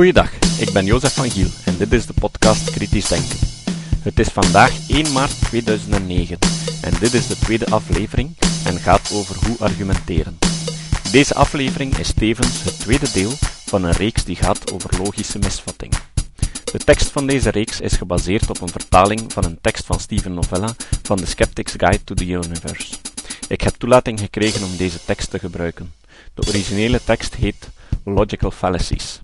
[0.00, 3.38] Goeiedag, ik ben Jozef van Giel en dit is de podcast Kritisch Denken.
[4.02, 6.38] Het is vandaag 1 maart 2009
[6.82, 10.38] en dit is de tweede aflevering en gaat over hoe argumenteren.
[11.12, 13.30] Deze aflevering is tevens het tweede deel
[13.66, 15.98] van een reeks die gaat over logische misvattingen.
[16.72, 20.34] De tekst van deze reeks is gebaseerd op een vertaling van een tekst van Steven
[20.34, 22.94] Novella van The Skeptic's Guide to the Universe.
[23.48, 25.92] Ik heb toelating gekregen om deze tekst te gebruiken.
[26.34, 27.68] De originele tekst heet
[28.04, 29.20] Logical Fallacies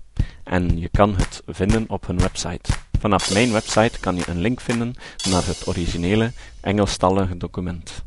[0.49, 2.71] en je kan het vinden op hun website.
[2.99, 4.95] Vanaf mijn website kan je een link vinden
[5.29, 8.05] naar het originele Engelstalige document.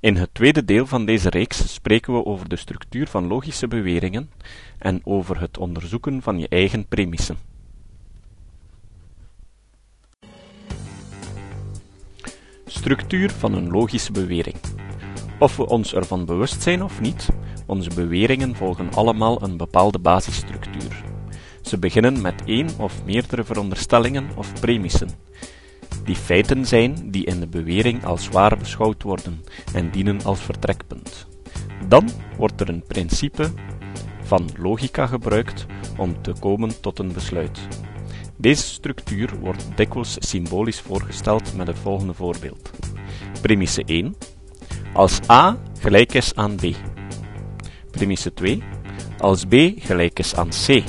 [0.00, 4.30] In het tweede deel van deze reeks spreken we over de structuur van logische beweringen
[4.78, 7.36] en over het onderzoeken van je eigen premissen.
[12.66, 14.56] Structuur van een logische bewering.
[15.38, 17.28] Of we ons ervan bewust zijn of niet,
[17.66, 21.04] onze beweringen volgen allemaal een bepaalde basisstructuur.
[21.62, 25.08] Ze beginnen met één of meerdere veronderstellingen of premissen,
[26.04, 31.26] die feiten zijn die in de bewering als waar beschouwd worden en dienen als vertrekpunt.
[31.88, 33.50] Dan wordt er een principe
[34.22, 37.60] van logica gebruikt om te komen tot een besluit.
[38.36, 42.70] Deze structuur wordt dikwijls symbolisch voorgesteld met het volgende voorbeeld.
[43.40, 44.16] Premisse 1.
[44.92, 46.62] Als A gelijk is aan B.
[47.94, 48.62] Premisse 2.
[49.18, 50.82] Als B gelijk is aan C.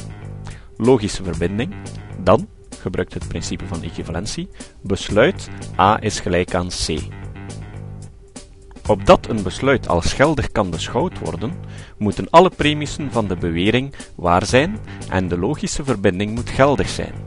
[0.77, 1.75] Logische verbinding.
[2.23, 2.47] Dan,
[2.79, 4.49] gebruikt het principe van equivalentie,
[4.81, 6.97] besluit A is gelijk aan C.
[8.87, 11.53] Opdat een besluit als geldig kan beschouwd worden,
[11.97, 17.24] moeten alle premissen van de bewering waar zijn en de logische verbinding moet geldig zijn.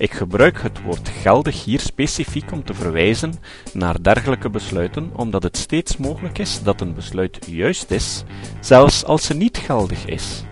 [0.00, 3.34] Ik gebruik het woord geldig hier specifiek om te verwijzen
[3.72, 8.24] naar dergelijke besluiten, omdat het steeds mogelijk is dat een besluit juist is,
[8.60, 10.44] zelfs als ze niet geldig is.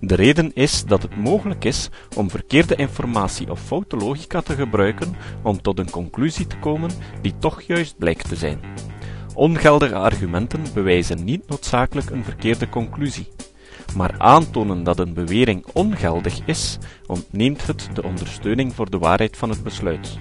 [0.00, 5.16] De reden is dat het mogelijk is om verkeerde informatie of foute logica te gebruiken
[5.42, 6.90] om tot een conclusie te komen
[7.22, 8.60] die toch juist blijkt te zijn.
[9.34, 13.28] Ongeldige argumenten bewijzen niet noodzakelijk een verkeerde conclusie
[13.96, 19.50] maar aantonen dat een bewering ongeldig is, ontneemt het de ondersteuning voor de waarheid van
[19.50, 20.18] het besluit.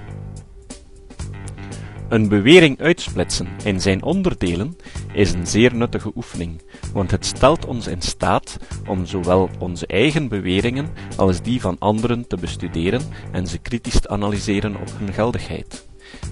[2.10, 4.76] Een bewering uitsplitsen in zijn onderdelen
[5.14, 6.62] is een zeer nuttige oefening,
[6.94, 12.28] want het stelt ons in staat om zowel onze eigen beweringen als die van anderen
[12.28, 15.88] te bestuderen en ze kritisch te analyseren op hun geldigheid.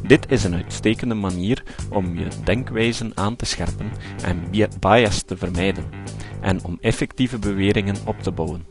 [0.08, 3.92] Dit is een uitstekende manier om je denkwijzen aan te scherpen
[4.24, 4.44] en
[4.80, 6.03] bias te vermijden
[6.44, 8.66] en om effectieve beweringen op te bouwen.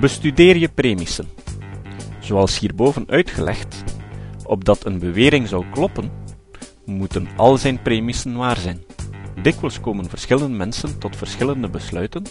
[0.00, 1.28] Bestudeer je premissen.
[2.18, 3.84] Zoals hierboven uitgelegd,
[4.44, 6.10] opdat een bewering zou kloppen,
[6.84, 8.82] moeten al zijn premissen waar zijn.
[9.42, 12.22] Dikwijls komen verschillende mensen tot verschillende besluiten,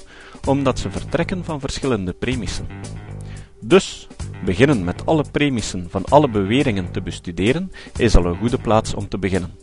[0.47, 2.67] omdat ze vertrekken van verschillende premissen.
[3.59, 4.07] Dus,
[4.45, 9.07] beginnen met alle premissen van alle beweringen te bestuderen is al een goede plaats om
[9.07, 9.62] te beginnen.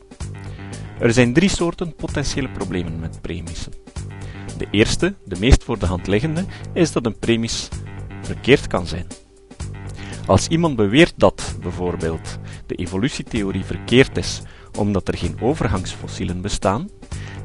[1.00, 3.72] Er zijn drie soorten potentiële problemen met premissen.
[4.58, 7.68] De eerste, de meest voor de hand liggende, is dat een premis
[8.22, 9.06] verkeerd kan zijn.
[10.26, 14.42] Als iemand beweert dat, bijvoorbeeld, de evolutietheorie verkeerd is
[14.78, 16.88] omdat er geen overgangsfossielen bestaan,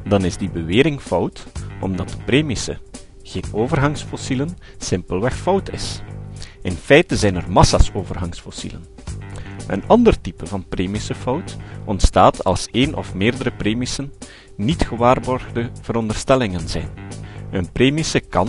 [0.08, 1.46] dan is die bewering fout
[1.80, 2.78] omdat de premisse
[3.22, 6.00] geen overgangsfossielen simpelweg fout is.
[6.62, 8.95] In feite zijn er massa's overgangsfossielen.
[9.66, 14.12] Een ander type van premissefout ontstaat als één of meerdere premissen
[14.56, 16.88] niet gewaarborgde veronderstellingen zijn.
[17.50, 18.48] Een premisse kan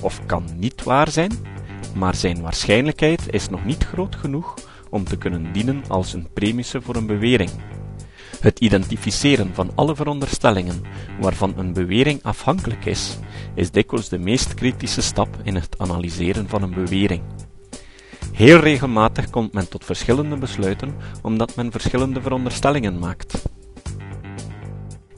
[0.00, 1.32] of kan niet waar zijn,
[1.94, 4.54] maar zijn waarschijnlijkheid is nog niet groot genoeg
[4.90, 7.50] om te kunnen dienen als een premisse voor een bewering.
[8.40, 10.82] Het identificeren van alle veronderstellingen
[11.20, 13.18] waarvan een bewering afhankelijk is,
[13.54, 17.22] is dikwijls de meest kritische stap in het analyseren van een bewering.
[18.32, 23.42] Heel regelmatig komt men tot verschillende besluiten omdat men verschillende veronderstellingen maakt.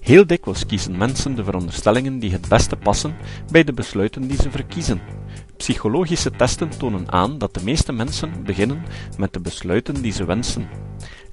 [0.00, 3.14] Heel dikwijls kiezen mensen de veronderstellingen die het beste passen
[3.50, 5.00] bij de besluiten die ze verkiezen.
[5.56, 8.82] Psychologische testen tonen aan dat de meeste mensen beginnen
[9.18, 10.68] met de besluiten die ze wensen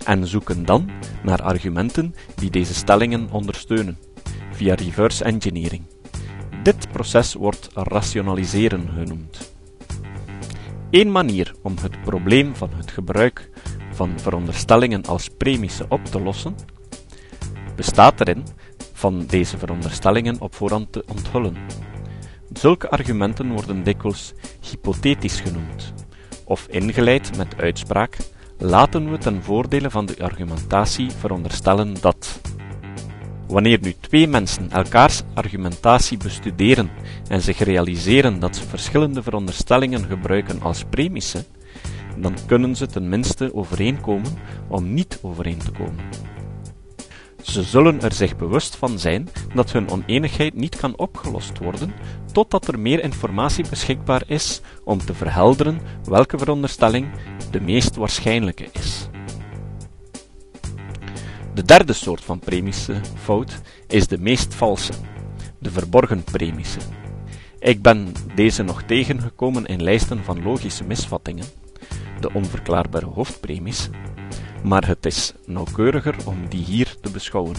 [0.05, 0.89] en zoeken dan
[1.23, 3.97] naar argumenten die deze stellingen ondersteunen,
[4.51, 5.83] via reverse engineering.
[6.63, 9.50] Dit proces wordt rationaliseren genoemd.
[10.91, 13.49] Eén manier om het probleem van het gebruik
[13.91, 16.55] van veronderstellingen als premisse op te lossen,
[17.75, 18.43] bestaat erin
[18.93, 21.55] van deze veronderstellingen op voorhand te onthullen.
[22.53, 24.33] Zulke argumenten worden dikwijls
[24.69, 25.93] hypothetisch genoemd,
[26.45, 28.17] of ingeleid met uitspraak
[28.57, 32.41] laten we ten voordele van de argumentatie veronderstellen dat.
[33.51, 36.89] Wanneer nu twee mensen elkaars argumentatie bestuderen
[37.27, 41.45] en zich realiseren dat ze verschillende veronderstellingen gebruiken als premisse,
[42.17, 44.37] dan kunnen ze tenminste overeenkomen
[44.67, 46.03] om niet overeen te komen.
[47.41, 51.93] Ze zullen er zich bewust van zijn dat hun oneenigheid niet kan opgelost worden
[52.31, 57.09] totdat er meer informatie beschikbaar is om te verhelderen welke veronderstelling
[57.51, 59.09] de meest waarschijnlijke is.
[61.53, 62.41] De derde soort van
[63.15, 64.93] fout is de meest valse,
[65.59, 66.79] de verborgen premisse.
[67.59, 71.45] Ik ben deze nog tegengekomen in lijsten van logische misvattingen,
[72.19, 73.89] de onverklaarbare hoofdpremies,
[74.63, 77.55] maar het is nauwkeuriger om die hier te beschouwen.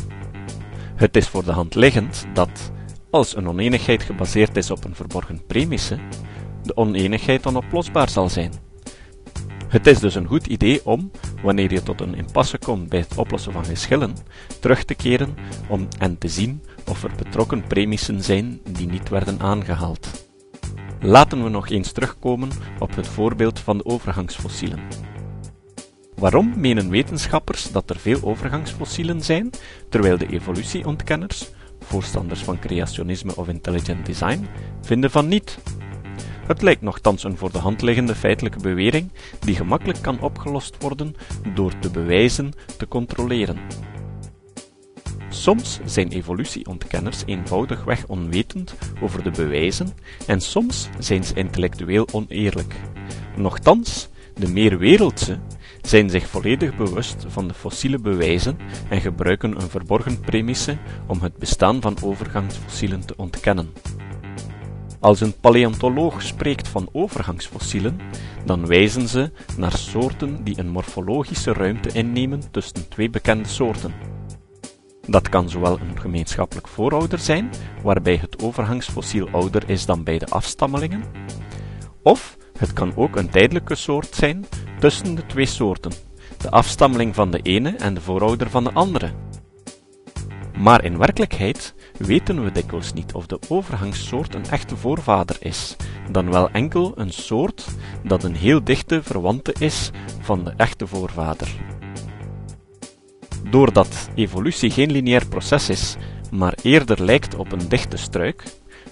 [0.94, 2.72] Het is voor de hand liggend dat,
[3.10, 5.98] als een oneenigheid gebaseerd is op een verborgen premisse,
[6.62, 8.52] de oneenigheid onoplosbaar zal zijn.
[9.68, 11.10] Het is dus een goed idee om,
[11.42, 14.16] wanneer je tot een impasse komt bij het oplossen van geschillen,
[14.60, 15.34] terug te keren
[15.68, 20.30] om en te zien of er betrokken premissen zijn die niet werden aangehaald.
[21.00, 22.48] Laten we nog eens terugkomen
[22.78, 24.80] op het voorbeeld van de overgangsfossielen.
[26.14, 29.50] Waarom menen wetenschappers dat er veel overgangsfossielen zijn,
[29.88, 31.50] terwijl de evolutieontkenners,
[31.80, 34.46] voorstanders van creationisme of intelligent design,
[34.82, 35.58] vinden van niet?
[36.52, 39.10] Het lijkt nogthans een voor de hand liggende feitelijke bewering
[39.40, 41.14] die gemakkelijk kan opgelost worden
[41.54, 43.58] door de bewijzen te controleren.
[45.28, 49.88] Soms zijn evolutieontkenners eenvoudigweg onwetend over de bewijzen
[50.26, 52.74] en soms zijn ze intellectueel oneerlijk.
[53.36, 55.38] Nochtans, de meer wereldse
[55.82, 58.58] zijn zich volledig bewust van de fossiele bewijzen
[58.88, 60.76] en gebruiken een verborgen premisse
[61.06, 63.70] om het bestaan van overgangsfossielen te ontkennen.
[65.02, 68.00] Als een paleontoloog spreekt van overgangsfossielen,
[68.44, 73.94] dan wijzen ze naar soorten die een morfologische ruimte innemen tussen twee bekende soorten.
[75.06, 77.50] Dat kan zowel een gemeenschappelijk voorouder zijn,
[77.82, 81.04] waarbij het overgangsfossiel ouder is dan bij de afstammelingen,
[82.02, 84.46] of het kan ook een tijdelijke soort zijn
[84.78, 85.92] tussen de twee soorten,
[86.38, 89.12] de afstammeling van de ene en de voorouder van de andere.
[90.58, 95.76] Maar in werkelijkheid weten we dikwijls niet of de overgangssoort een echte voorvader is,
[96.10, 97.66] dan wel enkel een soort
[98.04, 99.90] dat een heel dichte verwante is
[100.20, 101.48] van de echte voorvader.
[103.50, 105.96] Doordat evolutie geen lineair proces is,
[106.30, 108.44] maar eerder lijkt op een dichte struik,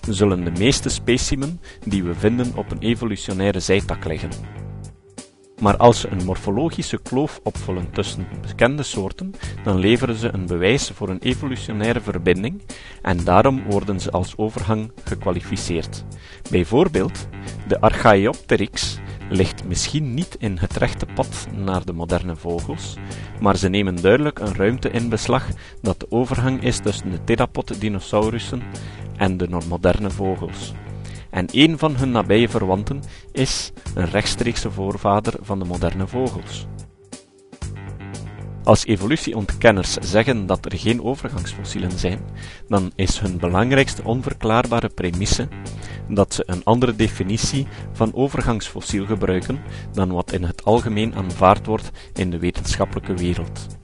[0.09, 4.31] zullen de meeste specimen die we vinden op een evolutionaire zijtak liggen.
[5.61, 9.35] Maar als ze een morfologische kloof opvullen tussen bekende soorten,
[9.65, 12.63] dan leveren ze een bewijs voor een evolutionaire verbinding
[13.03, 16.05] en daarom worden ze als overgang gekwalificeerd.
[16.51, 17.29] Bijvoorbeeld,
[17.69, 18.99] de Archaeopteryx
[19.31, 22.97] ligt misschien niet in het rechte pad naar de moderne vogels,
[23.41, 25.49] maar ze nemen duidelijk een ruimte in beslag
[25.83, 28.63] dat de overgang is tussen de theropod-dinosaurussen
[29.17, 30.73] en de moderne vogels
[31.31, 36.67] en een van hun nabije verwanten is een rechtstreekse voorvader van de moderne vogels.
[38.65, 42.21] Als evolutieontkenners zeggen dat er geen overgangsfossielen zijn,
[42.69, 45.49] dan is hun belangrijkste onverklaarbare premisse
[46.09, 49.61] dat ze een andere definitie van overgangsfossiel gebruiken
[49.93, 53.80] dan wat in het algemeen aanvaard wordt in de wetenschappelijke wereld.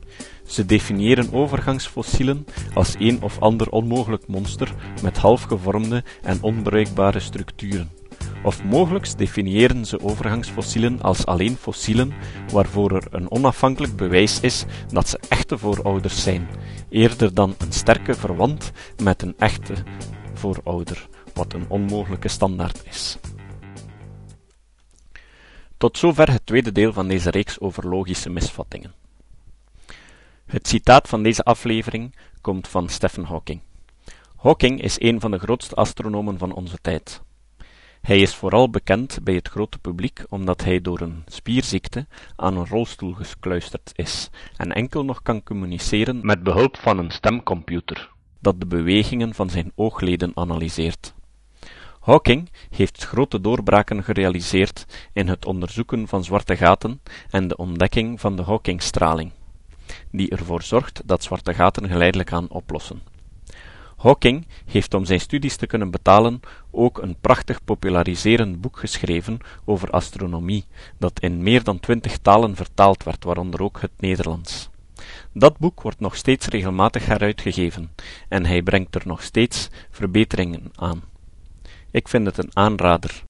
[0.47, 7.91] Ze definiëren overgangsfossielen als een of ander onmogelijk monster met halfgevormde en onbruikbare structuren.
[8.43, 12.13] Of mogelijk definiëren ze overgangsfossielen als alleen fossielen
[12.53, 16.49] waarvoor er een onafhankelijk bewijs is dat ze echte voorouders zijn,
[16.89, 18.73] eerder dan een sterke verwant
[19.03, 19.75] met een echte
[20.35, 23.19] voorouder, wat een onmogelijke standaard is.
[25.77, 29.06] Tot zover het tweede deel van deze reeks over logische misvattingen.
[30.47, 33.61] Het citaat van deze aflevering komt van Stephen Hawking.
[34.37, 37.23] Hawking is een van de grootste astronomen van onze tijd.
[38.01, 42.67] Hij is vooral bekend bij het grote publiek omdat hij door een spierziekte aan een
[42.67, 48.11] rolstoel gekluisterd is en enkel nog kan communiceren met behulp van een stemcomputer,
[48.41, 51.15] dat de bewegingen van zijn oogleden analyseert.
[52.01, 57.01] Hawking heeft grote doorbraken gerealiseerd in het onderzoeken van zwarte gaten
[57.31, 59.33] en de ontdekking van de Hawkingstraling
[60.17, 63.03] die ervoor zorgt dat zwarte gaten geleidelijk aan oplossen.
[63.97, 69.91] Hawking heeft om zijn studies te kunnen betalen ook een prachtig populariserend boek geschreven over
[69.91, 70.65] astronomie,
[70.99, 74.69] dat in meer dan twintig talen vertaald werd, waaronder ook het Nederlands.
[75.33, 77.93] Dat boek wordt nog steeds regelmatig heruitgegeven,
[78.29, 81.03] en hij brengt er nog steeds verbeteringen aan.
[81.91, 83.23] Ik vind het een aanrader.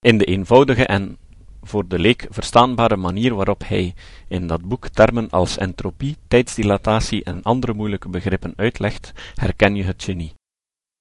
[0.00, 1.18] In de eenvoudige en
[1.64, 3.94] voor de leek verstaanbare manier waarop hij
[4.28, 10.04] in dat boek termen als entropie, tijdsdilatatie en andere moeilijke begrippen uitlegt, herken je het
[10.04, 10.34] genie.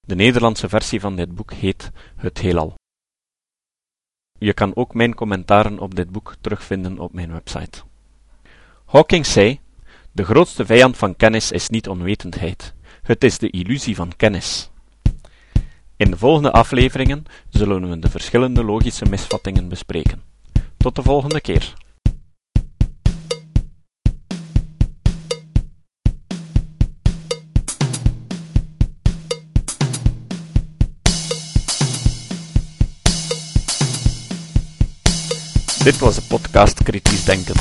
[0.08, 2.76] De Nederlandse versie van dit boek heet Het Heelal.
[4.40, 7.82] Je kan ook mijn commentaren op dit boek terugvinden op mijn website.
[8.86, 9.60] Hawking zei:
[10.12, 14.72] De grootste vijand van kennis is niet onwetendheid, het is de illusie van kennis.
[15.96, 20.33] In de volgende afleveringen zullen we de verschillende logische misvattingen bespreken.
[20.84, 21.74] Tot de volgende keer.
[35.84, 37.56] Dit was de podcast Kritisch Denken.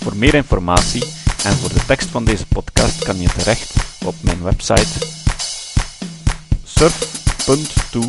[0.00, 1.04] Voor meer informatie
[1.44, 5.06] en voor de tekst van deze podcast kan je terecht op mijn website
[6.64, 8.02] surf.to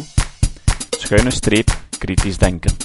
[0.90, 2.85] schuine streep kritisch denken.